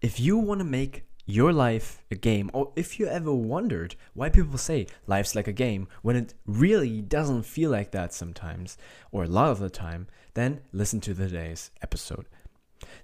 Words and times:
if 0.00 0.20
you 0.20 0.36
want 0.36 0.60
to 0.60 0.64
make 0.64 1.04
your 1.26 1.52
life 1.52 2.04
a 2.10 2.14
game, 2.14 2.50
or 2.52 2.72
if 2.76 3.00
you 3.00 3.06
ever 3.06 3.34
wondered 3.34 3.96
why 4.14 4.28
people 4.28 4.56
say 4.56 4.86
life's 5.06 5.34
like 5.34 5.48
a 5.48 5.52
game 5.52 5.88
when 6.02 6.14
it 6.14 6.34
really 6.46 7.02
doesn't 7.02 7.42
feel 7.42 7.70
like 7.70 7.90
that 7.90 8.14
sometimes, 8.14 8.78
or 9.10 9.24
a 9.24 9.28
lot 9.28 9.50
of 9.50 9.58
the 9.58 9.68
time, 9.68 10.06
then 10.34 10.60
listen 10.72 11.00
to 11.00 11.14
today's 11.14 11.70
episode. 11.82 12.26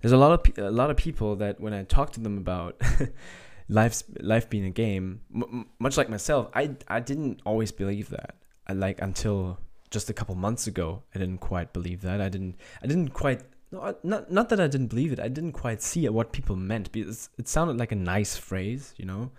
There's 0.00 0.12
a 0.12 0.16
lot 0.16 0.32
of 0.32 0.58
a 0.58 0.70
lot 0.70 0.90
of 0.90 0.96
people 0.96 1.36
that 1.36 1.60
when 1.60 1.72
I 1.72 1.82
talk 1.82 2.12
to 2.12 2.20
them 2.20 2.38
about 2.38 2.80
life's 3.68 4.04
life 4.20 4.48
being 4.48 4.66
a 4.66 4.70
game, 4.70 5.22
much 5.78 5.96
like 5.96 6.08
myself, 6.08 6.48
I 6.54 6.76
I 6.86 7.00
didn't 7.00 7.40
always 7.44 7.72
believe 7.72 8.10
that. 8.10 8.36
I, 8.68 8.74
like 8.74 9.02
until 9.02 9.58
just 9.90 10.10
a 10.10 10.12
couple 10.12 10.34
months 10.36 10.66
ago, 10.66 11.02
I 11.14 11.18
didn't 11.18 11.38
quite 11.38 11.72
believe 11.72 12.02
that. 12.02 12.20
I 12.20 12.28
didn't 12.28 12.56
I 12.82 12.86
didn't 12.86 13.10
quite 13.10 13.42
no, 13.72 13.96
not 14.02 14.30
not 14.30 14.48
that 14.50 14.60
I 14.60 14.68
didn't 14.68 14.88
believe 14.88 15.12
it. 15.12 15.18
I 15.18 15.28
didn't 15.28 15.52
quite 15.52 15.82
see 15.82 16.06
what 16.08 16.32
people 16.32 16.56
meant 16.56 16.92
because 16.92 17.30
it 17.38 17.48
sounded 17.48 17.78
like 17.78 17.90
a 17.90 17.96
nice 17.96 18.36
phrase, 18.36 18.92
you 18.98 19.06
know. 19.06 19.30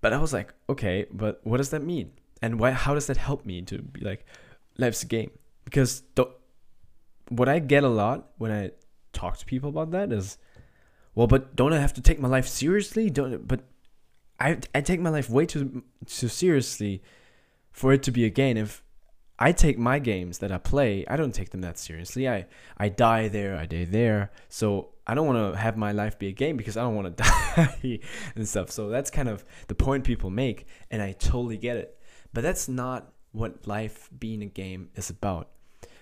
But 0.00 0.12
I 0.12 0.18
was 0.18 0.32
like, 0.32 0.54
okay, 0.70 1.06
but 1.12 1.40
what 1.44 1.58
does 1.58 1.70
that 1.70 1.82
mean? 1.82 2.12
And 2.40 2.58
why? 2.58 2.70
How 2.70 2.94
does 2.94 3.06
that 3.08 3.18
help 3.18 3.44
me 3.44 3.62
to 3.62 3.82
be 3.82 4.00
like, 4.00 4.24
life's 4.78 5.02
a 5.02 5.06
game? 5.06 5.30
Because 5.64 6.02
the, 6.14 6.26
what 7.28 7.48
I 7.48 7.58
get 7.58 7.84
a 7.84 7.88
lot 7.88 8.30
when 8.38 8.50
I 8.50 8.70
talk 9.12 9.36
to 9.38 9.44
people 9.44 9.68
about 9.68 9.90
that 9.90 10.10
is, 10.10 10.38
well, 11.14 11.26
but 11.26 11.54
don't 11.56 11.74
I 11.74 11.80
have 11.80 11.92
to 11.94 12.00
take 12.00 12.18
my 12.18 12.28
life 12.28 12.48
seriously? 12.48 13.10
Don't 13.10 13.46
but 13.46 13.64
I 14.40 14.58
I 14.74 14.80
take 14.80 15.00
my 15.00 15.10
life 15.10 15.28
way 15.28 15.44
too 15.44 15.82
too 16.06 16.28
seriously 16.28 17.02
for 17.70 17.92
it 17.92 18.02
to 18.04 18.10
be 18.10 18.24
a 18.24 18.30
game. 18.30 18.56
If 18.56 18.82
I 19.38 19.52
take 19.52 19.78
my 19.78 19.98
games 20.00 20.38
that 20.38 20.50
I 20.50 20.58
play, 20.58 21.04
I 21.06 21.16
don't 21.16 21.32
take 21.32 21.50
them 21.50 21.60
that 21.60 21.78
seriously. 21.78 22.28
I, 22.28 22.46
I 22.76 22.88
die 22.88 23.28
there, 23.28 23.56
I 23.56 23.66
die 23.66 23.84
there. 23.84 24.32
So 24.48 24.90
I 25.06 25.14
don't 25.14 25.26
want 25.26 25.54
to 25.54 25.58
have 25.58 25.76
my 25.76 25.92
life 25.92 26.18
be 26.18 26.28
a 26.28 26.32
game 26.32 26.56
because 26.56 26.76
I 26.76 26.82
don't 26.82 26.96
want 26.96 27.16
to 27.16 27.22
die 27.56 28.00
and 28.34 28.48
stuff. 28.48 28.70
So 28.70 28.88
that's 28.88 29.10
kind 29.10 29.28
of 29.28 29.44
the 29.68 29.74
point 29.74 30.04
people 30.04 30.30
make, 30.30 30.66
and 30.90 31.00
I 31.00 31.12
totally 31.12 31.56
get 31.56 31.76
it. 31.76 31.98
But 32.32 32.42
that's 32.42 32.68
not 32.68 33.12
what 33.32 33.66
life 33.66 34.10
being 34.18 34.42
a 34.42 34.46
game 34.46 34.90
is 34.96 35.08
about. 35.08 35.48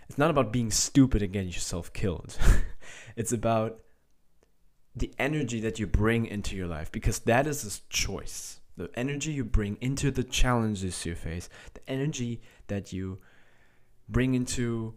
It's 0.09 0.19
not 0.19 0.31
about 0.31 0.53
being 0.53 0.71
stupid 0.71 1.23
and 1.23 1.33
getting 1.33 1.51
yourself 1.51 1.93
killed. 1.93 2.39
it's 3.17 3.33
about 3.33 3.81
the 4.95 5.13
energy 5.19 5.61
that 5.61 5.79
you 5.79 5.87
bring 5.87 6.27
into 6.27 6.57
your 6.57 6.67
life 6.67 6.91
because 6.91 7.19
that 7.21 7.47
is 7.47 7.65
a 7.65 7.93
choice 7.93 8.61
the 8.77 8.91
energy 8.95 9.33
you 9.33 9.45
bring 9.45 9.77
into 9.81 10.11
the 10.11 10.25
challenges 10.25 11.05
you 11.07 11.15
face, 11.15 11.49
the 11.75 11.91
energy 11.91 12.43
that 12.67 12.93
you 12.93 13.19
bring 14.09 14.35
into 14.35 14.95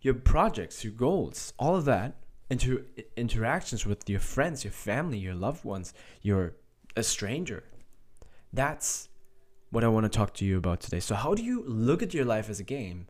your 0.00 0.14
projects, 0.14 0.84
your 0.84 0.92
goals, 0.92 1.52
all 1.58 1.76
of 1.76 1.84
that, 1.84 2.16
into 2.50 2.84
interactions 3.16 3.84
with 3.84 4.08
your 4.08 4.20
friends, 4.20 4.64
your 4.64 4.72
family, 4.72 5.18
your 5.18 5.34
loved 5.34 5.64
ones, 5.64 5.92
you're 6.22 6.54
a 6.96 7.02
stranger. 7.02 7.64
That's 8.52 9.08
what 9.70 9.84
I 9.84 9.88
want 9.88 10.04
to 10.04 10.16
talk 10.16 10.34
to 10.34 10.44
you 10.44 10.56
about 10.56 10.80
today. 10.80 11.00
So, 11.00 11.14
how 11.14 11.34
do 11.34 11.44
you 11.44 11.62
look 11.66 12.02
at 12.02 12.14
your 12.14 12.24
life 12.24 12.48
as 12.48 12.58
a 12.58 12.64
game 12.64 13.06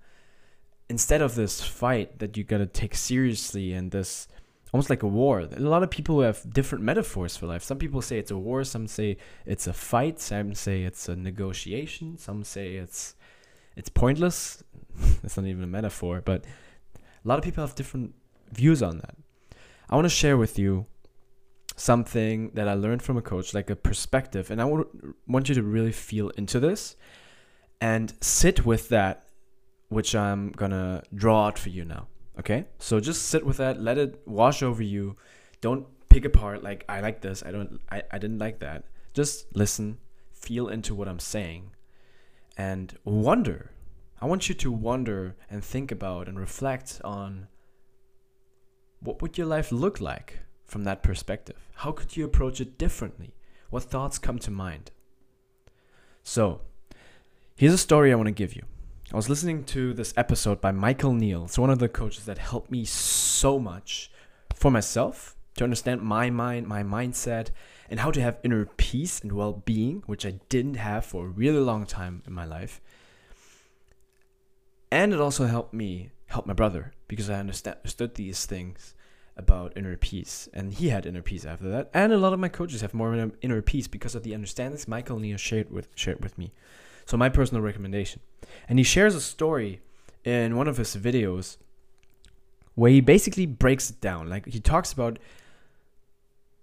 instead 0.88 1.22
of 1.22 1.34
this 1.34 1.62
fight 1.62 2.18
that 2.18 2.36
you 2.36 2.44
got 2.44 2.58
to 2.58 2.66
take 2.66 2.94
seriously 2.94 3.72
and 3.72 3.90
this 3.90 4.26
almost 4.72 4.90
like 4.90 5.02
a 5.02 5.06
war. 5.06 5.40
A 5.40 5.60
lot 5.60 5.82
of 5.82 5.90
people 5.90 6.20
have 6.20 6.42
different 6.52 6.84
metaphors 6.84 7.36
for 7.36 7.46
life. 7.46 7.62
Some 7.62 7.78
people 7.78 8.02
say 8.02 8.18
it's 8.18 8.30
a 8.30 8.36
war, 8.36 8.64
some 8.64 8.86
say 8.86 9.16
it's 9.46 9.66
a 9.66 9.72
fight, 9.72 10.20
some 10.20 10.54
say 10.54 10.82
it's 10.82 11.08
a 11.08 11.16
negotiation, 11.16 12.18
some 12.18 12.44
say 12.44 12.74
it's 12.74 13.14
it's 13.76 13.88
pointless. 13.88 14.62
That's 15.22 15.36
not 15.36 15.46
even 15.46 15.62
a 15.62 15.68
metaphor, 15.68 16.20
but 16.24 16.44
a 16.96 17.28
lot 17.28 17.38
of 17.38 17.44
people 17.44 17.64
have 17.64 17.74
different 17.74 18.14
views 18.52 18.82
on 18.82 18.98
that. 18.98 19.16
I 19.88 19.94
want 19.94 20.04
to 20.04 20.10
share 20.10 20.36
with 20.36 20.58
you 20.58 20.86
something 21.76 22.50
that 22.54 22.68
I 22.68 22.74
learned 22.74 23.02
from 23.02 23.16
a 23.16 23.22
coach, 23.22 23.54
like 23.54 23.70
a 23.70 23.76
perspective, 23.76 24.50
and 24.50 24.60
I 24.60 24.64
want 24.64 25.48
you 25.48 25.54
to 25.54 25.62
really 25.62 25.92
feel 25.92 26.30
into 26.30 26.60
this 26.60 26.96
and 27.80 28.12
sit 28.20 28.66
with 28.66 28.88
that, 28.88 29.24
which 29.88 30.14
I'm 30.14 30.50
gonna 30.50 31.02
draw 31.14 31.46
out 31.46 31.58
for 31.58 31.68
you 31.68 31.84
now. 31.84 32.08
Okay? 32.38 32.66
So 32.78 33.00
just 33.00 33.22
sit 33.26 33.44
with 33.44 33.56
that, 33.56 33.80
let 33.80 33.98
it 33.98 34.22
wash 34.26 34.62
over 34.62 34.82
you. 34.82 35.16
Don't 35.60 35.86
pick 36.08 36.24
apart 36.24 36.62
like 36.62 36.84
I 36.88 37.00
like 37.00 37.20
this, 37.20 37.42
I 37.44 37.50
don't 37.50 37.80
I, 37.90 38.02
I 38.10 38.18
didn't 38.18 38.38
like 38.38 38.60
that. 38.60 38.84
Just 39.12 39.46
listen, 39.54 39.98
feel 40.32 40.68
into 40.68 40.94
what 40.94 41.08
I'm 41.08 41.18
saying 41.18 41.72
and 42.56 42.96
wonder. 43.04 43.70
I 44.20 44.26
want 44.26 44.48
you 44.48 44.54
to 44.56 44.72
wonder 44.72 45.36
and 45.48 45.64
think 45.64 45.92
about 45.92 46.28
and 46.28 46.38
reflect 46.38 47.00
on 47.04 47.46
what 49.00 49.22
would 49.22 49.38
your 49.38 49.46
life 49.46 49.70
look 49.70 50.00
like 50.00 50.40
from 50.64 50.84
that 50.84 51.02
perspective? 51.02 51.56
How 51.76 51.92
could 51.92 52.16
you 52.16 52.24
approach 52.24 52.60
it 52.60 52.76
differently? 52.76 53.34
What 53.70 53.84
thoughts 53.84 54.18
come 54.18 54.40
to 54.40 54.50
mind? 54.50 54.90
So, 56.24 56.62
here's 57.56 57.72
a 57.72 57.78
story 57.78 58.12
I 58.12 58.16
want 58.16 58.26
to 58.26 58.32
give 58.32 58.56
you. 58.56 58.64
I 59.10 59.16
was 59.16 59.30
listening 59.30 59.64
to 59.64 59.94
this 59.94 60.12
episode 60.18 60.60
by 60.60 60.70
Michael 60.70 61.14
Neill. 61.14 61.46
It's 61.46 61.58
one 61.58 61.70
of 61.70 61.78
the 61.78 61.88
coaches 61.88 62.26
that 62.26 62.36
helped 62.36 62.70
me 62.70 62.84
so 62.84 63.58
much 63.58 64.10
for 64.54 64.70
myself 64.70 65.34
to 65.56 65.64
understand 65.64 66.02
my 66.02 66.28
mind, 66.28 66.66
my 66.66 66.82
mindset, 66.82 67.48
and 67.88 68.00
how 68.00 68.10
to 68.10 68.20
have 68.20 68.36
inner 68.42 68.66
peace 68.76 69.20
and 69.20 69.32
well 69.32 69.54
being, 69.64 70.02
which 70.04 70.26
I 70.26 70.34
didn't 70.50 70.74
have 70.74 71.06
for 71.06 71.24
a 71.24 71.28
really 71.30 71.60
long 71.60 71.86
time 71.86 72.22
in 72.26 72.34
my 72.34 72.44
life. 72.44 72.82
And 74.92 75.14
it 75.14 75.20
also 75.20 75.46
helped 75.46 75.72
me 75.72 76.10
help 76.26 76.44
my 76.44 76.52
brother 76.52 76.92
because 77.08 77.30
I 77.30 77.40
understood 77.40 78.14
these 78.14 78.44
things 78.44 78.94
about 79.38 79.72
inner 79.74 79.96
peace. 79.96 80.50
And 80.52 80.74
he 80.74 80.90
had 80.90 81.06
inner 81.06 81.22
peace 81.22 81.46
after 81.46 81.70
that. 81.70 81.88
And 81.94 82.12
a 82.12 82.18
lot 82.18 82.34
of 82.34 82.40
my 82.40 82.50
coaches 82.50 82.82
have 82.82 82.92
more 82.92 83.14
of 83.14 83.36
inner 83.40 83.62
peace 83.62 83.88
because 83.88 84.14
of 84.14 84.22
the 84.22 84.34
understandings 84.34 84.86
Michael 84.86 85.18
Neill 85.18 85.38
shared 85.38 85.70
with, 85.70 85.88
shared 85.94 86.22
with 86.22 86.36
me. 86.36 86.52
So 87.08 87.16
my 87.16 87.30
personal 87.30 87.62
recommendation. 87.62 88.20
And 88.68 88.78
he 88.78 88.82
shares 88.82 89.14
a 89.14 89.22
story 89.22 89.80
in 90.24 90.56
one 90.56 90.68
of 90.68 90.76
his 90.76 90.94
videos 90.94 91.56
where 92.74 92.90
he 92.90 93.00
basically 93.00 93.46
breaks 93.46 93.88
it 93.88 93.98
down. 94.02 94.28
Like 94.28 94.44
he 94.44 94.60
talks 94.60 94.92
about 94.92 95.18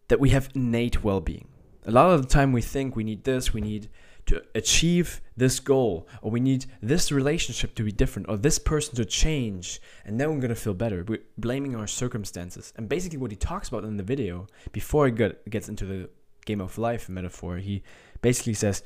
that 0.08 0.20
we 0.20 0.30
have 0.30 0.50
innate 0.54 1.04
well-being. 1.04 1.48
A 1.88 1.92
lot 1.92 2.12
of 2.12 2.22
the 2.22 2.28
time 2.28 2.52
we 2.52 2.62
think 2.62 2.96
we 2.96 3.04
need 3.04 3.24
this, 3.24 3.56
we 3.56 3.62
need 3.62 3.90
to 4.28 4.44
achieve 4.54 5.20
this 5.36 5.60
goal, 5.60 6.08
or 6.22 6.30
we 6.30 6.40
need 6.40 6.68
this 6.80 7.12
relationship 7.12 7.74
to 7.74 7.84
be 7.84 7.92
different, 7.92 8.30
or 8.30 8.38
this 8.38 8.60
person 8.60 8.96
to 8.98 9.06
change, 9.06 9.82
and 10.06 10.20
then 10.20 10.32
we're 10.32 10.42
gonna 10.42 10.54
feel 10.54 10.76
better. 10.76 11.04
We're 11.04 11.24
blaming 11.40 11.76
our 11.76 11.88
circumstances. 11.88 12.72
And 12.76 12.88
basically, 12.88 13.18
what 13.18 13.32
he 13.32 13.38
talks 13.38 13.70
about 13.70 13.84
in 13.84 13.98
the 13.98 14.04
video, 14.04 14.46
before 14.72 15.08
he 15.08 15.12
gets 15.50 15.70
into 15.70 15.86
the 15.86 16.10
game 16.46 16.62
of 16.62 16.78
life 16.78 17.10
metaphor, 17.10 17.58
he 17.58 17.82
basically 18.22 18.54
says 18.54 18.84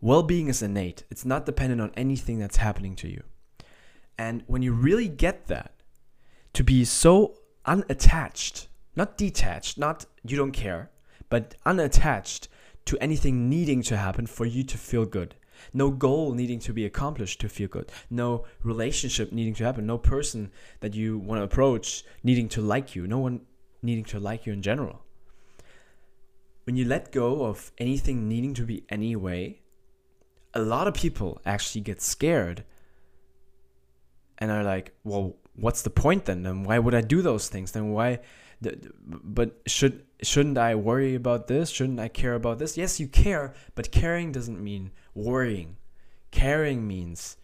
well 0.00 0.22
being 0.22 0.48
is 0.48 0.62
innate, 0.62 1.04
it's 1.10 1.24
not 1.24 1.46
dependent 1.46 1.80
on 1.80 1.92
anything 1.96 2.38
that's 2.38 2.56
happening 2.56 2.96
to 2.96 3.08
you. 3.08 3.22
And 4.18 4.42
when 4.46 4.62
you 4.62 4.72
really 4.72 5.08
get 5.08 5.46
that, 5.46 5.74
to 6.52 6.64
be 6.64 6.84
so 6.84 7.38
unattached, 7.64 8.68
not 8.96 9.16
detached, 9.16 9.78
not 9.78 10.06
you 10.24 10.36
don't 10.36 10.52
care, 10.52 10.90
but 11.28 11.54
unattached 11.64 12.48
to 12.86 12.98
anything 12.98 13.48
needing 13.48 13.82
to 13.82 13.96
happen 13.96 14.26
for 14.26 14.44
you 14.44 14.64
to 14.64 14.76
feel 14.76 15.06
good. 15.06 15.36
No 15.72 15.90
goal 15.90 16.32
needing 16.32 16.58
to 16.60 16.72
be 16.72 16.86
accomplished 16.86 17.40
to 17.40 17.48
feel 17.48 17.68
good. 17.68 17.92
No 18.08 18.46
relationship 18.62 19.30
needing 19.30 19.54
to 19.54 19.64
happen. 19.64 19.86
No 19.86 19.98
person 19.98 20.50
that 20.80 20.94
you 20.94 21.18
want 21.18 21.38
to 21.38 21.44
approach 21.44 22.02
needing 22.22 22.48
to 22.50 22.62
like 22.62 22.96
you. 22.96 23.06
No 23.06 23.18
one 23.18 23.42
needing 23.82 24.04
to 24.04 24.18
like 24.18 24.46
you 24.46 24.52
in 24.52 24.62
general. 24.62 25.02
When 26.64 26.76
you 26.76 26.84
let 26.84 27.12
go 27.12 27.44
of 27.44 27.72
anything 27.78 28.28
needing 28.28 28.54
to 28.54 28.64
be 28.64 28.84
any 28.88 29.14
way, 29.16 29.59
a 30.54 30.60
lot 30.60 30.88
of 30.88 30.94
people 30.94 31.40
actually 31.46 31.80
get 31.82 32.02
scared 32.02 32.64
and 34.38 34.50
are 34.50 34.64
like, 34.64 34.94
well, 35.04 35.36
what's 35.54 35.82
the 35.82 35.90
point 35.90 36.24
then? 36.24 36.42
Then 36.42 36.64
why 36.64 36.78
would 36.78 36.94
I 36.94 37.02
do 37.02 37.22
those 37.22 37.48
things? 37.48 37.72
Then 37.72 37.90
why? 37.90 38.20
But 39.02 39.60
should 39.66 40.04
shouldn't 40.22 40.58
I 40.58 40.74
worry 40.74 41.14
about 41.14 41.46
this? 41.46 41.70
Shouldn't 41.70 42.00
I 42.00 42.08
care 42.08 42.34
about 42.34 42.58
this? 42.58 42.76
Yes, 42.76 43.00
you 43.00 43.08
care, 43.08 43.54
but 43.74 43.90
caring 43.90 44.32
doesn't 44.32 44.62
mean 44.62 44.90
worrying. 45.14 45.76
Caring 46.30 46.86
means 46.86 47.36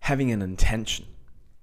having 0.00 0.30
an 0.32 0.42
intention. 0.42 1.06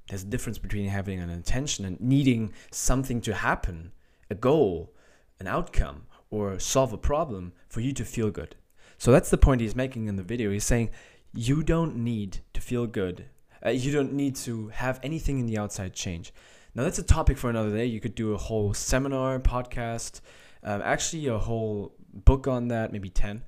There's 0.07 0.23
a 0.23 0.27
difference 0.27 0.59
between 0.59 0.87
having 0.87 1.19
an 1.19 1.29
intention 1.29 1.83
and 1.83 1.99
needing 1.99 2.53
something 2.71 3.19
to 3.21 3.33
happen, 3.33 3.91
a 4.29 4.35
goal, 4.35 4.93
an 5.39 5.47
outcome 5.47 6.03
or 6.35 6.59
solve 6.59 6.91
a 6.91 6.97
problem 6.97 7.53
for 7.69 7.79
you 7.79 7.93
to 7.93 8.03
feel 8.03 8.29
good. 8.29 8.55
So 8.97 9.11
that's 9.11 9.29
the 9.29 9.37
point 9.37 9.61
he's 9.61 9.75
making 9.75 10.07
in 10.07 10.15
the 10.15 10.23
video. 10.23 10.51
He's 10.51 10.65
saying 10.65 10.89
you 11.33 11.63
don't 11.63 11.95
need 11.97 12.39
to 12.53 12.61
feel 12.61 12.87
good. 12.87 13.25
Uh, 13.65 13.69
you 13.69 13.91
don't 13.91 14.13
need 14.13 14.35
to 14.35 14.67
have 14.69 14.99
anything 15.03 15.39
in 15.39 15.45
the 15.45 15.57
outside 15.57 15.93
change. 15.93 16.33
Now 16.73 16.83
that's 16.83 16.99
a 16.99 17.03
topic 17.03 17.37
for 17.37 17.49
another 17.49 17.71
day. 17.71 17.85
You 17.85 17.99
could 17.99 18.15
do 18.15 18.33
a 18.33 18.37
whole 18.37 18.73
seminar, 18.73 19.39
podcast, 19.39 20.21
um, 20.63 20.81
actually 20.83 21.27
a 21.27 21.37
whole 21.37 21.95
book 22.13 22.47
on 22.47 22.67
that, 22.67 22.91
maybe 22.91 23.09
10. 23.09 23.43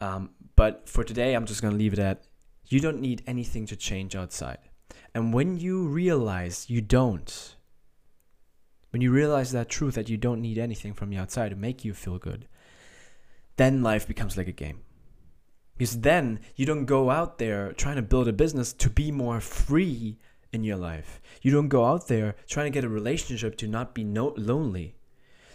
Um, 0.00 0.30
but 0.56 0.88
for 0.88 1.04
today, 1.04 1.34
I'm 1.34 1.46
just 1.46 1.62
going 1.62 1.72
to 1.72 1.78
leave 1.78 1.92
it 1.92 1.98
at 1.98 2.24
you 2.66 2.80
don't 2.80 3.00
need 3.00 3.22
anything 3.26 3.66
to 3.66 3.76
change 3.76 4.16
outside. 4.16 4.58
And 5.14 5.32
when 5.32 5.58
you 5.58 5.86
realize 5.86 6.68
you 6.68 6.80
don't, 6.80 7.56
when 8.92 9.00
you 9.00 9.10
realize 9.10 9.52
that 9.52 9.70
truth 9.70 9.94
that 9.94 10.10
you 10.10 10.18
don't 10.18 10.42
need 10.42 10.58
anything 10.58 10.92
from 10.92 11.08
the 11.08 11.16
outside 11.16 11.48
to 11.48 11.56
make 11.56 11.82
you 11.82 11.94
feel 11.94 12.18
good, 12.18 12.46
then 13.56 13.82
life 13.82 14.06
becomes 14.06 14.36
like 14.36 14.48
a 14.48 14.52
game. 14.52 14.80
Because 15.78 16.00
then 16.00 16.40
you 16.56 16.66
don't 16.66 16.84
go 16.84 17.10
out 17.10 17.38
there 17.38 17.72
trying 17.72 17.96
to 17.96 18.02
build 18.02 18.28
a 18.28 18.32
business 18.34 18.74
to 18.74 18.90
be 18.90 19.10
more 19.10 19.40
free 19.40 20.18
in 20.52 20.62
your 20.62 20.76
life. 20.76 21.22
You 21.40 21.50
don't 21.50 21.68
go 21.68 21.86
out 21.86 22.08
there 22.08 22.36
trying 22.46 22.66
to 22.66 22.70
get 22.70 22.84
a 22.84 22.88
relationship 22.88 23.56
to 23.56 23.66
not 23.66 23.94
be 23.94 24.04
no- 24.04 24.34
lonely. 24.36 24.94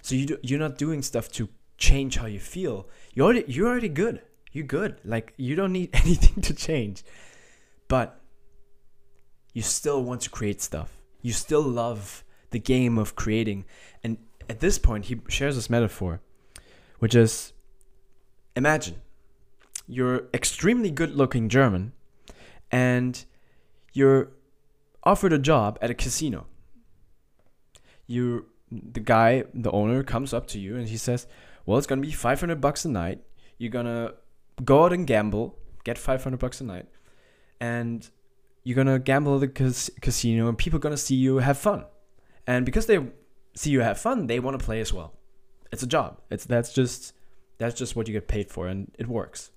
So 0.01 0.15
you 0.15 0.25
do, 0.25 0.37
you're 0.41 0.59
not 0.59 0.79
doing 0.79 1.03
stuff 1.03 1.31
to 1.33 1.47
change 1.77 2.17
how 2.17 2.25
you 2.25 2.39
feel. 2.39 2.89
You're 3.13 3.25
already 3.25 3.45
you're 3.47 3.67
already 3.67 3.89
good. 3.89 4.21
You're 4.51 4.65
good. 4.65 4.99
Like 5.05 5.33
you 5.37 5.55
don't 5.55 5.73
need 5.73 5.91
anything 5.93 6.41
to 6.41 6.55
change. 6.55 7.03
But 7.87 8.19
you 9.53 9.61
still 9.61 10.03
want 10.03 10.21
to 10.21 10.31
create 10.31 10.61
stuff. 10.61 10.97
You 11.21 11.33
still 11.33 11.61
love 11.61 12.23
the 12.57 12.63
game 12.75 12.97
of 12.97 13.15
creating. 13.15 13.65
And 14.03 14.17
at 14.49 14.59
this 14.59 14.79
point 14.79 15.05
he 15.05 15.21
shares 15.27 15.55
this 15.55 15.69
metaphor, 15.69 16.21
which 16.99 17.15
is 17.15 17.53
imagine 18.55 18.95
you're 19.87 20.23
extremely 20.33 20.91
good 20.91 21.15
looking 21.15 21.49
German 21.49 21.93
and 22.71 23.13
you're 23.93 24.31
offered 25.03 25.33
a 25.33 25.39
job 25.39 25.77
at 25.81 25.89
a 25.91 25.93
casino. 25.93 26.47
You 28.07 28.47
the 28.71 28.99
guy, 28.99 29.43
the 29.53 29.71
owner 29.71 30.03
comes 30.03 30.33
up 30.33 30.47
to 30.47 30.59
you 30.59 30.75
and 30.75 30.87
he 30.89 30.97
says, 30.97 31.27
"Well, 31.65 31.77
it's 31.77 31.87
going 31.87 32.01
to 32.01 32.07
be 32.07 32.13
500 32.13 32.59
bucks 32.59 32.83
a 32.85 32.89
night. 32.89 33.19
You're 33.57 33.71
going 33.71 33.85
to 33.85 34.15
go 34.63 34.85
out 34.85 34.93
and 34.93 35.07
gamble, 35.07 35.57
get 35.83 35.97
500 35.97 36.37
bucks 36.37 36.59
a 36.59 36.65
night, 36.65 36.87
and 37.61 38.09
you're 38.63 38.75
going 38.75 38.87
to 38.87 38.99
gamble 38.99 39.35
at 39.35 39.41
the 39.41 39.47
cas- 39.47 39.91
casino 40.01 40.49
and 40.49 40.57
people 40.57 40.79
going 40.79 40.95
to 40.95 41.03
see 41.07 41.15
you 41.15 41.37
have 41.37 41.57
fun. 41.57 41.85
And 42.47 42.65
because 42.65 42.85
they 42.85 42.99
see 43.53 43.69
you 43.69 43.81
have 43.81 43.99
fun, 43.99 44.27
they 44.27 44.39
want 44.39 44.57
to 44.57 44.65
play 44.65 44.79
as 44.79 44.93
well. 44.93 45.13
It's 45.71 45.83
a 45.83 45.87
job. 45.87 46.21
It's 46.31 46.45
that's 46.45 46.73
just 46.73 47.13
that's 47.57 47.75
just 47.75 47.95
what 47.95 48.07
you 48.07 48.13
get 48.13 48.27
paid 48.27 48.49
for 48.49 48.67
and 48.67 48.91
it 48.97 49.07
works. 49.07 49.51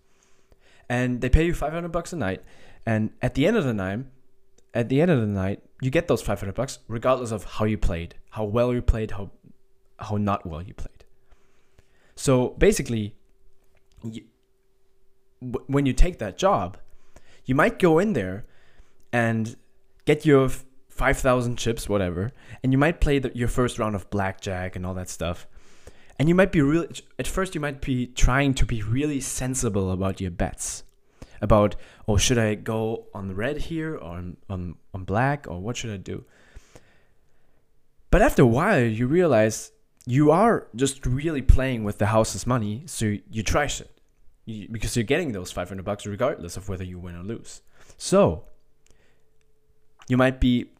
And 0.88 1.20
they 1.20 1.28
pay 1.28 1.46
you 1.46 1.54
500 1.54 1.88
bucks 1.92 2.12
a 2.12 2.16
night 2.16 2.42
and 2.84 3.10
at 3.22 3.34
the 3.34 3.46
end 3.46 3.56
of 3.56 3.64
the 3.64 3.74
night, 3.74 4.00
at 4.74 4.88
the 4.88 5.00
end 5.00 5.10
of 5.10 5.20
the 5.20 5.26
night, 5.26 5.62
you 5.80 5.90
get 5.90 6.08
those 6.08 6.20
500 6.20 6.52
bucks 6.54 6.80
regardless 6.88 7.30
of 7.30 7.44
how 7.44 7.64
you 7.64 7.78
played, 7.78 8.16
how 8.30 8.44
well 8.44 8.74
you 8.74 8.82
played, 8.82 9.12
how 9.12 9.30
how 9.98 10.16
not 10.16 10.44
well 10.44 10.62
you 10.62 10.74
played. 10.74 11.04
So 12.16 12.50
basically, 12.50 13.14
you, 14.02 14.24
when 15.40 15.86
you 15.86 15.92
take 15.92 16.18
that 16.18 16.36
job, 16.36 16.78
you 17.44 17.54
might 17.54 17.78
go 17.78 17.98
in 17.98 18.14
there 18.14 18.44
and 19.12 19.56
get 20.04 20.26
your 20.26 20.50
5,000 21.00 21.56
chips, 21.56 21.88
whatever, 21.88 22.30
and 22.62 22.72
you 22.72 22.78
might 22.78 23.00
play 23.00 23.18
the, 23.18 23.32
your 23.34 23.48
first 23.48 23.78
round 23.78 23.94
of 23.94 24.10
blackjack 24.10 24.76
and 24.76 24.84
all 24.84 24.92
that 24.92 25.08
stuff. 25.08 25.46
And 26.18 26.28
you 26.28 26.34
might 26.34 26.52
be 26.52 26.60
really, 26.60 26.88
at 27.18 27.26
first, 27.26 27.54
you 27.54 27.60
might 27.62 27.80
be 27.80 28.06
trying 28.08 28.52
to 28.52 28.66
be 28.66 28.82
really 28.82 29.18
sensible 29.18 29.90
about 29.92 30.20
your 30.20 30.30
bets 30.30 30.84
about 31.40 31.74
oh 32.06 32.18
should 32.18 32.36
I 32.36 32.54
go 32.54 33.06
on 33.14 33.34
red 33.34 33.56
here 33.56 33.94
or 33.94 34.10
on, 34.18 34.36
on, 34.50 34.74
on 34.92 35.04
black 35.04 35.46
or 35.48 35.58
what 35.58 35.78
should 35.78 35.90
I 35.90 35.96
do? 35.96 36.26
But 38.10 38.20
after 38.20 38.42
a 38.42 38.46
while 38.46 38.82
you 38.82 39.06
realize 39.06 39.72
you 40.04 40.30
are 40.30 40.66
just 40.76 41.06
really 41.06 41.40
playing 41.40 41.82
with 41.82 41.96
the 41.96 42.06
house's 42.06 42.46
money, 42.46 42.82
so 42.84 43.16
you 43.30 43.42
trash 43.42 43.80
it. 43.80 43.90
You, 44.44 44.68
because 44.70 44.96
you're 44.96 45.04
getting 45.04 45.32
those 45.32 45.50
500 45.50 45.82
bucks 45.82 46.04
regardless 46.04 46.58
of 46.58 46.68
whether 46.68 46.84
you 46.84 46.98
win 46.98 47.16
or 47.16 47.22
lose. 47.22 47.62
So 47.96 48.44
you 50.08 50.16
might 50.16 50.40
be 50.40 50.70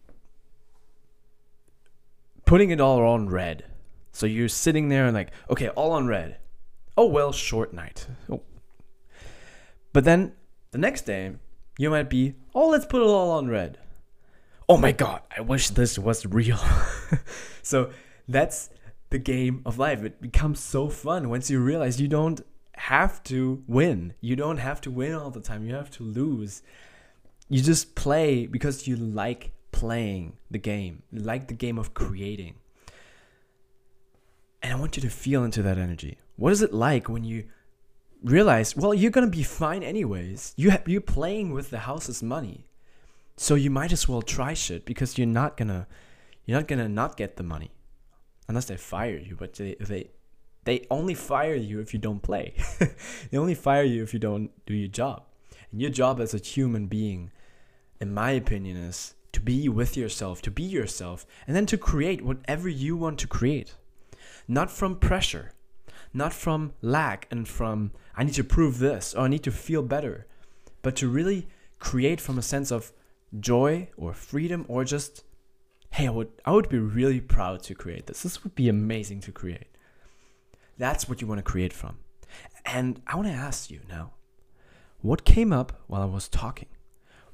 putting 2.50 2.70
it 2.70 2.80
all 2.80 3.00
on 3.06 3.28
red. 3.28 3.62
So 4.10 4.26
you're 4.26 4.48
sitting 4.48 4.88
there 4.88 5.06
and 5.06 5.14
like, 5.14 5.30
okay, 5.48 5.68
all 5.68 5.92
on 5.92 6.08
red. 6.08 6.38
Oh 6.96 7.06
well, 7.06 7.30
short 7.30 7.72
night. 7.72 8.08
Oh. 8.28 8.42
But 9.92 10.02
then 10.02 10.32
the 10.72 10.78
next 10.78 11.02
day, 11.02 11.30
you 11.78 11.90
might 11.90 12.10
be, 12.10 12.34
oh, 12.52 12.70
let's 12.70 12.86
put 12.86 13.02
it 13.02 13.06
all 13.06 13.30
on 13.30 13.46
red. 13.46 13.78
Oh 14.68 14.76
my 14.76 14.90
god, 14.90 15.22
I 15.36 15.42
wish 15.42 15.68
this 15.70 15.96
was 15.96 16.26
real. 16.26 16.58
so 17.62 17.92
that's 18.26 18.70
the 19.10 19.20
game 19.20 19.62
of 19.64 19.78
life. 19.78 20.02
It 20.02 20.20
becomes 20.20 20.58
so 20.58 20.88
fun 20.88 21.28
once 21.30 21.50
you 21.50 21.60
realize 21.60 22.00
you 22.00 22.08
don't 22.08 22.40
have 22.74 23.22
to 23.24 23.62
win. 23.68 24.14
You 24.20 24.34
don't 24.34 24.58
have 24.58 24.80
to 24.80 24.90
win 24.90 25.14
all 25.14 25.30
the 25.30 25.40
time. 25.40 25.64
You 25.64 25.76
have 25.76 25.92
to 25.92 26.02
lose. 26.02 26.62
You 27.48 27.62
just 27.62 27.94
play 27.94 28.46
because 28.46 28.88
you 28.88 28.96
like 28.96 29.52
playing 29.80 30.36
the 30.50 30.58
game, 30.58 31.02
like 31.10 31.48
the 31.48 31.54
game 31.54 31.78
of 31.78 31.94
creating. 31.94 32.54
And 34.62 34.74
I 34.74 34.76
want 34.76 34.96
you 34.96 35.02
to 35.02 35.08
feel 35.08 35.42
into 35.42 35.62
that 35.62 35.78
energy. 35.78 36.18
What 36.36 36.52
is 36.52 36.60
it 36.60 36.74
like 36.74 37.08
when 37.08 37.24
you 37.24 37.44
realize, 38.22 38.76
well, 38.76 38.92
you're 38.92 39.10
gonna 39.10 39.38
be 39.40 39.42
fine 39.42 39.82
anyways. 39.82 40.52
You 40.56 40.72
ha- 40.72 40.82
you're 40.86 41.00
playing 41.00 41.54
with 41.54 41.70
the 41.70 41.78
house's 41.78 42.22
money, 42.22 42.66
so 43.38 43.54
you 43.54 43.70
might 43.70 43.90
as 43.90 44.06
well 44.06 44.20
try 44.20 44.52
shit 44.52 44.84
because 44.84 45.16
you're 45.16 45.26
not 45.40 45.56
gonna 45.56 45.86
you're 46.44 46.58
not 46.58 46.68
gonna 46.68 46.88
not 46.88 47.16
get 47.16 47.36
the 47.36 47.42
money, 47.42 47.70
unless 48.48 48.66
they 48.66 48.76
fire 48.76 49.16
you. 49.16 49.34
But 49.34 49.54
they 49.54 49.76
they 49.80 50.10
they 50.64 50.86
only 50.90 51.14
fire 51.14 51.54
you 51.54 51.80
if 51.80 51.94
you 51.94 52.00
don't 52.00 52.20
play. 52.20 52.54
they 53.30 53.38
only 53.38 53.54
fire 53.54 53.88
you 53.94 54.02
if 54.02 54.12
you 54.12 54.20
don't 54.20 54.50
do 54.66 54.74
your 54.74 54.92
job. 55.02 55.22
And 55.72 55.80
your 55.80 55.90
job 55.90 56.20
as 56.20 56.34
a 56.34 56.38
human 56.38 56.86
being, 56.86 57.30
in 57.98 58.12
my 58.12 58.32
opinion, 58.32 58.76
is 58.76 59.14
to 59.32 59.40
be 59.40 59.68
with 59.68 59.96
yourself, 59.96 60.42
to 60.42 60.50
be 60.50 60.62
yourself, 60.62 61.26
and 61.46 61.54
then 61.54 61.66
to 61.66 61.78
create 61.78 62.22
whatever 62.22 62.68
you 62.68 62.96
want 62.96 63.18
to 63.20 63.26
create. 63.26 63.74
Not 64.48 64.70
from 64.70 64.96
pressure, 64.96 65.52
not 66.12 66.32
from 66.32 66.72
lack 66.82 67.28
and 67.30 67.46
from 67.46 67.92
I 68.16 68.24
need 68.24 68.34
to 68.34 68.44
prove 68.44 68.78
this 68.78 69.14
or 69.14 69.24
I 69.24 69.28
need 69.28 69.44
to 69.44 69.52
feel 69.52 69.82
better, 69.82 70.26
but 70.82 70.96
to 70.96 71.08
really 71.08 71.46
create 71.78 72.20
from 72.20 72.38
a 72.38 72.42
sense 72.42 72.70
of 72.70 72.92
joy 73.38 73.88
or 73.96 74.12
freedom 74.12 74.64
or 74.68 74.84
just 74.84 75.24
hey, 75.92 76.06
I 76.06 76.10
would 76.10 76.30
I 76.44 76.52
would 76.52 76.68
be 76.68 76.78
really 76.78 77.20
proud 77.20 77.62
to 77.64 77.74
create 77.74 78.06
this. 78.06 78.22
This 78.22 78.42
would 78.44 78.54
be 78.54 78.68
amazing 78.68 79.20
to 79.22 79.32
create. 79.32 79.68
That's 80.78 81.08
what 81.08 81.20
you 81.20 81.26
want 81.26 81.38
to 81.38 81.50
create 81.50 81.72
from. 81.72 81.98
And 82.64 83.02
I 83.06 83.16
want 83.16 83.28
to 83.28 83.34
ask 83.34 83.70
you 83.70 83.80
now, 83.88 84.12
what 85.02 85.24
came 85.24 85.52
up 85.52 85.80
while 85.86 86.02
I 86.02 86.06
was 86.06 86.28
talking? 86.28 86.68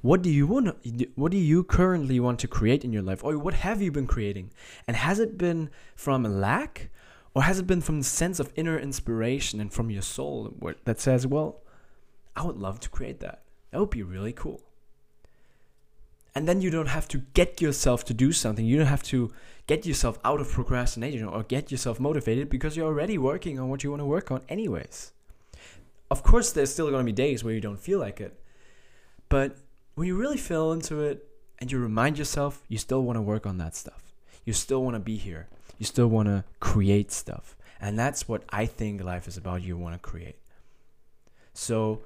What 0.01 0.21
do 0.21 0.29
you 0.29 0.47
want 0.47 0.77
what 1.15 1.31
do 1.31 1.37
you 1.37 1.63
currently 1.63 2.19
want 2.19 2.39
to 2.39 2.47
create 2.47 2.83
in 2.83 2.93
your 2.93 3.01
life 3.01 3.23
or 3.23 3.37
what 3.37 3.55
have 3.55 3.81
you 3.81 3.91
been 3.91 4.07
creating? 4.07 4.51
And 4.87 4.95
has 4.95 5.19
it 5.19 5.37
been 5.37 5.69
from 5.95 6.25
a 6.25 6.29
lack 6.29 6.89
or 7.33 7.43
has 7.43 7.59
it 7.59 7.67
been 7.67 7.81
from 7.81 7.99
the 7.99 8.05
sense 8.05 8.39
of 8.39 8.51
inner 8.55 8.79
inspiration 8.79 9.59
and 9.59 9.71
from 9.71 9.89
your 9.89 10.01
soul 10.01 10.53
that 10.85 10.99
says, 10.99 11.27
well, 11.27 11.61
I 12.35 12.43
would 12.43 12.57
love 12.57 12.79
to 12.81 12.89
create 12.89 13.19
that? 13.19 13.43
That 13.71 13.79
would 13.79 13.89
be 13.89 14.03
really 14.03 14.33
cool. 14.33 14.61
And 16.33 16.47
then 16.47 16.61
you 16.61 16.69
don't 16.69 16.87
have 16.89 17.07
to 17.09 17.19
get 17.33 17.61
yourself 17.61 18.05
to 18.05 18.13
do 18.13 18.31
something. 18.31 18.65
You 18.65 18.77
don't 18.77 18.87
have 18.87 19.03
to 19.03 19.33
get 19.65 19.85
yourself 19.85 20.19
out 20.23 20.39
of 20.39 20.49
procrastination 20.49 21.25
or 21.25 21.43
get 21.43 21.71
yourself 21.71 21.99
motivated 21.99 22.49
because 22.49 22.77
you're 22.77 22.85
already 22.85 23.17
working 23.17 23.59
on 23.59 23.69
what 23.69 23.83
you 23.83 23.89
want 23.89 24.01
to 24.01 24.05
work 24.05 24.29
on, 24.29 24.41
anyways. 24.47 25.11
Of 26.11 26.23
course, 26.23 26.51
there's 26.51 26.71
still 26.71 26.89
going 26.89 27.05
to 27.05 27.11
be 27.11 27.11
days 27.11 27.43
where 27.43 27.53
you 27.53 27.61
don't 27.61 27.79
feel 27.79 27.99
like 27.99 28.21
it. 28.21 28.39
But 29.29 29.57
when 29.97 30.07
you 30.07 30.15
really 30.15 30.37
feel 30.37 30.71
into 30.71 31.01
it 31.01 31.27
and 31.59 31.71
you 31.71 31.79
remind 31.79 32.17
yourself, 32.17 32.63
you 32.69 32.77
still 32.77 33.03
want 33.03 33.17
to 33.17 33.21
work 33.21 33.45
on 33.45 33.57
that 33.57 33.75
stuff. 33.75 34.13
You 34.45 34.53
still 34.53 34.83
want 34.83 34.95
to 34.95 34.99
be 34.99 35.17
here 35.17 35.47
you 35.77 35.85
still 35.85 36.07
want 36.07 36.27
to 36.27 36.43
create 36.59 37.11
stuff. 37.11 37.55
And 37.79 37.97
that's 37.97 38.27
what 38.27 38.43
I 38.49 38.65
think 38.65 39.03
life 39.03 39.27
is 39.27 39.37
about. 39.37 39.61
You 39.61 39.77
want 39.77 39.95
to 39.95 39.99
create. 39.99 40.37
So 41.53 42.01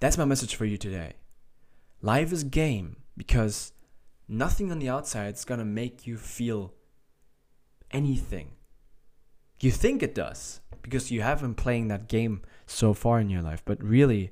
that's 0.00 0.18
my 0.18 0.24
message 0.24 0.54
for 0.54 0.64
you 0.64 0.76
today. 0.76 1.14
Life 2.02 2.32
is 2.32 2.44
game 2.44 2.96
because 3.16 3.72
nothing 4.28 4.70
on 4.70 4.78
the 4.78 4.88
outside 4.88 5.34
is 5.34 5.44
going 5.44 5.58
to 5.58 5.64
make 5.64 6.06
you 6.06 6.16
feel 6.16 6.74
anything. 7.90 8.52
You 9.60 9.70
think 9.70 10.02
it 10.02 10.14
does 10.14 10.60
because 10.82 11.10
you 11.10 11.22
have 11.22 11.40
been 11.40 11.54
playing 11.54 11.88
that 11.88 12.08
game 12.08 12.42
so 12.66 12.94
far 12.94 13.18
in 13.18 13.30
your 13.30 13.42
life, 13.42 13.62
but 13.64 13.82
really, 13.82 14.30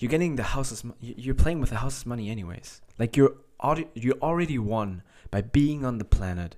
you're 0.00 0.10
getting 0.10 0.36
the 0.36 0.42
house's 0.42 0.82
you're 1.00 1.34
playing 1.34 1.60
with 1.60 1.70
the 1.70 1.76
house's 1.76 2.06
money 2.06 2.30
anyways. 2.30 2.80
Like 2.98 3.16
you're 3.16 3.34
you 3.94 4.14
already 4.22 4.58
won 4.58 5.02
by 5.30 5.42
being 5.42 5.84
on 5.84 5.98
the 5.98 6.04
planet 6.04 6.56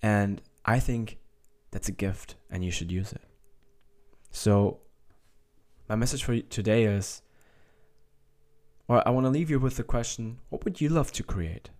and 0.00 0.40
I 0.64 0.78
think 0.78 1.18
that's 1.72 1.88
a 1.88 1.92
gift 1.92 2.36
and 2.48 2.64
you 2.64 2.70
should 2.70 2.92
use 2.92 3.12
it. 3.12 3.22
So, 4.30 4.78
my 5.88 5.96
message 5.96 6.22
for 6.22 6.38
today 6.40 6.84
is 6.84 7.22
or 8.86 9.06
I 9.06 9.10
want 9.10 9.26
to 9.26 9.30
leave 9.30 9.50
you 9.50 9.58
with 9.58 9.76
the 9.76 9.82
question 9.82 10.38
what 10.48 10.64
would 10.64 10.80
you 10.80 10.88
love 10.88 11.10
to 11.12 11.24
create? 11.24 11.70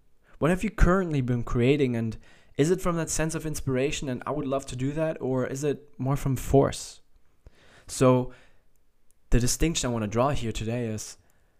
What 0.40 0.50
have 0.50 0.64
you 0.64 0.70
currently 0.70 1.20
been 1.20 1.44
creating 1.44 1.94
and 1.94 2.16
is 2.58 2.73
it 2.73 2.80
from 2.80 2.96
that 2.96 3.11
sense 3.11 3.37
of 3.37 3.46
inspiration 3.46 4.08
and 4.08 4.20
I 4.26 4.32
would 4.32 4.49
love 4.49 4.66
to 4.66 4.76
do 4.76 4.90
that 4.92 5.16
or 5.20 5.46
is 5.46 5.62
it 5.62 5.88
more 5.96 6.16
from 6.16 6.35
force? 6.35 7.02
So 7.87 8.32
the 9.30 9.40
distinction 9.40 9.90
I 9.90 9.92
want 9.92 10.04
to 10.04 10.09
draw 10.09 10.30
here 10.30 10.52
today 10.52 10.87
is 10.87 11.16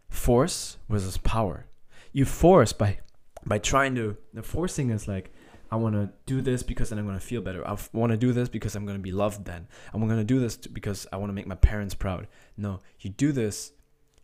force 0.09 0.79
versus 0.89 1.19
power. 1.19 1.67
You 2.13 2.25
force 2.25 2.73
by 2.73 2.99
by 3.45 3.59
trying 3.59 3.95
to 3.97 4.17
the 4.33 4.43
forcing 4.43 4.91
is 4.91 5.07
like 5.07 5.33
I 5.71 5.77
want 5.77 5.95
to 5.95 6.11
do 6.27 6.41
this 6.41 6.63
because 6.63 6.91
then 6.91 6.99
I'm 6.99 7.07
going 7.07 7.19
to 7.19 7.25
feel 7.25 7.41
better. 7.41 7.67
I 7.67 7.77
want 7.93 8.13
to 8.13 8.17
do 8.17 8.33
this 8.33 8.49
because 8.49 8.77
I'm 8.77 8.85
going 8.85 8.97
to 8.97 9.03
be 9.03 9.11
loved 9.11 9.45
then. 9.45 9.67
I'm 9.93 10.07
going 10.07 10.19
to 10.19 10.25
do 10.25 10.39
this 10.39 10.57
because 10.57 11.07
I 11.13 11.17
want 11.17 11.31
to 11.31 11.35
make 11.35 11.47
my 11.47 11.57
parents 11.57 11.95
proud. 11.95 12.29
No, 12.57 12.81
you 13.01 13.11
do 13.11 13.33
this, 13.33 13.73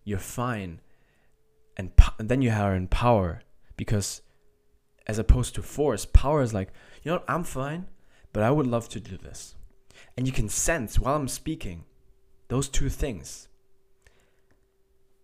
you're 0.04 0.18
fine. 0.18 0.80
And, 1.76 1.96
po- 1.96 2.14
and 2.18 2.28
then 2.28 2.42
you 2.42 2.50
are 2.50 2.76
in 2.76 2.86
power 2.86 3.42
because 3.76 4.22
as 5.06 5.18
opposed 5.18 5.54
to 5.56 5.62
force, 5.62 6.06
power 6.06 6.42
is 6.42 6.54
like, 6.54 6.68
you 7.02 7.10
know 7.10 7.16
what, 7.16 7.24
I'm 7.26 7.42
fine, 7.42 7.86
but 8.32 8.44
I 8.44 8.50
would 8.52 8.66
love 8.66 8.88
to 8.90 9.00
do 9.00 9.16
this. 9.16 9.56
And 10.16 10.26
you 10.26 10.32
can 10.32 10.48
sense 10.48 10.98
while 10.98 11.16
I'm 11.16 11.28
speaking 11.28 11.84
those 12.52 12.68
two 12.68 12.90
things. 12.90 13.48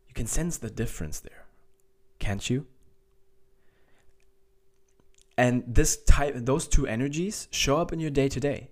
You 0.08 0.14
can 0.14 0.26
sense 0.26 0.56
the 0.56 0.70
difference 0.70 1.20
there, 1.20 1.44
can't 2.18 2.48
you? 2.48 2.66
And 5.36 5.62
this 5.66 6.02
type, 6.04 6.32
those 6.36 6.66
two 6.66 6.86
energies 6.86 7.46
show 7.50 7.76
up 7.76 7.92
in 7.92 8.00
your 8.00 8.10
day 8.10 8.30
to 8.30 8.40
day. 8.40 8.70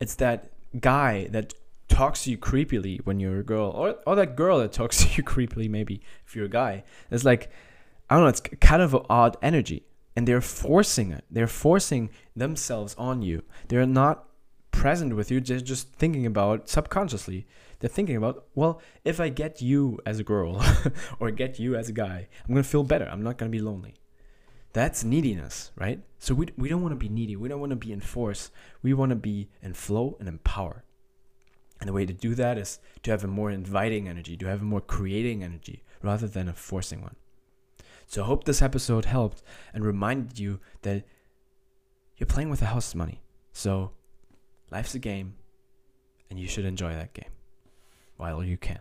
It's 0.00 0.16
that 0.16 0.50
guy 0.80 1.28
that 1.30 1.54
talks 1.86 2.24
to 2.24 2.32
you 2.32 2.38
creepily 2.38 2.98
when 3.06 3.20
you're 3.20 3.38
a 3.38 3.44
girl, 3.44 3.70
or, 3.70 3.94
or 4.04 4.16
that 4.16 4.34
girl 4.34 4.58
that 4.58 4.72
talks 4.72 4.98
to 5.04 5.08
you 5.16 5.22
creepily, 5.22 5.70
maybe 5.70 6.02
if 6.26 6.34
you're 6.34 6.46
a 6.46 6.56
guy. 6.62 6.82
It's 7.08 7.24
like, 7.24 7.52
I 8.10 8.16
don't 8.16 8.24
know, 8.24 8.30
it's 8.30 8.40
kind 8.40 8.82
of 8.82 8.94
an 8.94 9.06
odd 9.08 9.36
energy. 9.42 9.86
And 10.16 10.26
they're 10.26 10.40
forcing 10.40 11.12
it. 11.12 11.24
They're 11.30 11.46
forcing 11.46 12.10
themselves 12.34 12.96
on 12.98 13.22
you. 13.22 13.44
They're 13.68 13.86
not 13.86 14.26
present 14.72 15.14
with 15.14 15.30
you, 15.30 15.40
they're 15.40 15.60
just 15.60 15.92
thinking 15.92 16.26
about 16.26 16.68
subconsciously. 16.68 17.46
They're 17.82 17.88
thinking 17.88 18.14
about, 18.14 18.44
well, 18.54 18.80
if 19.04 19.18
I 19.18 19.28
get 19.28 19.60
you 19.60 19.98
as 20.06 20.20
a 20.20 20.22
girl 20.22 20.64
or 21.18 21.32
get 21.32 21.58
you 21.58 21.74
as 21.74 21.88
a 21.88 21.92
guy, 21.92 22.28
I'm 22.44 22.54
going 22.54 22.62
to 22.62 22.68
feel 22.68 22.84
better. 22.84 23.08
I'm 23.10 23.24
not 23.24 23.38
going 23.38 23.50
to 23.50 23.58
be 23.58 23.60
lonely. 23.60 23.96
That's 24.72 25.02
neediness, 25.02 25.72
right? 25.74 26.00
So 26.20 26.32
we, 26.32 26.46
we 26.56 26.68
don't 26.68 26.80
want 26.80 26.92
to 26.92 26.96
be 26.96 27.08
needy. 27.08 27.34
We 27.34 27.48
don't 27.48 27.58
want 27.58 27.70
to 27.70 27.76
be 27.76 27.92
in 27.92 28.00
force. 28.00 28.52
We 28.82 28.94
want 28.94 29.10
to 29.10 29.16
be 29.16 29.48
in 29.60 29.74
flow 29.74 30.16
and 30.20 30.28
in 30.28 30.38
power. 30.38 30.84
And 31.80 31.88
the 31.88 31.92
way 31.92 32.06
to 32.06 32.12
do 32.12 32.36
that 32.36 32.56
is 32.56 32.78
to 33.02 33.10
have 33.10 33.24
a 33.24 33.26
more 33.26 33.50
inviting 33.50 34.08
energy, 34.08 34.36
to 34.36 34.46
have 34.46 34.62
a 34.62 34.64
more 34.64 34.80
creating 34.80 35.42
energy 35.42 35.82
rather 36.02 36.28
than 36.28 36.48
a 36.48 36.54
forcing 36.54 37.02
one. 37.02 37.16
So 38.06 38.22
I 38.22 38.26
hope 38.26 38.44
this 38.44 38.62
episode 38.62 39.06
helped 39.06 39.42
and 39.74 39.84
reminded 39.84 40.38
you 40.38 40.60
that 40.82 41.02
you're 42.16 42.28
playing 42.28 42.48
with 42.48 42.60
the 42.60 42.66
house 42.66 42.94
money. 42.94 43.22
So 43.52 43.90
life's 44.70 44.94
a 44.94 45.00
game 45.00 45.34
and 46.30 46.38
you 46.38 46.46
should 46.46 46.64
enjoy 46.64 46.92
that 46.92 47.12
game 47.12 47.32
while 48.22 48.44
you 48.44 48.56
can. 48.56 48.78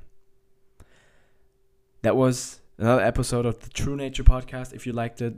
That 2.03 2.15
was 2.15 2.62
another 2.77 3.01
episode 3.01 3.48
of 3.48 3.60
the 3.60 3.69
True 3.69 3.95
Nature 3.95 4.24
podcast. 4.24 4.71
If 4.71 4.86
you 4.86 4.93
liked 4.93 5.19
it, 5.19 5.33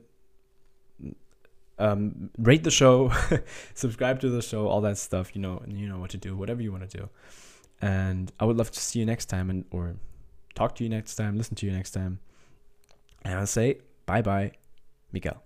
um, 1.79 2.29
rate 2.37 2.65
the 2.65 2.71
show, 2.71 3.11
subscribe 3.73 4.19
to 4.19 4.29
the 4.29 4.41
show, 4.41 4.67
all 4.67 4.81
that 4.81 4.97
stuff. 4.97 5.35
You 5.35 5.41
know, 5.41 5.57
and 5.63 5.79
you 5.79 5.87
know 5.87 5.99
what 5.99 6.09
to 6.09 6.17
do, 6.17 6.35
whatever 6.35 6.61
you 6.61 6.71
want 6.73 6.89
to 6.89 6.97
do. 6.97 7.09
And 7.81 8.29
I 8.41 8.43
would 8.45 8.57
love 8.57 8.71
to 8.71 8.79
see 8.79 8.99
you 8.99 9.05
next 9.05 9.27
time, 9.27 9.49
and 9.49 9.63
or 9.71 9.95
talk 10.53 10.75
to 10.75 10.83
you 10.83 10.89
next 10.89 11.15
time, 11.15 11.37
listen 11.37 11.55
to 11.55 11.65
you 11.65 11.71
next 11.71 11.91
time. 11.91 12.19
And 13.23 13.39
I'll 13.39 13.47
say 13.47 13.79
bye 14.05 14.21
bye, 14.21 14.51
Miguel. 15.13 15.41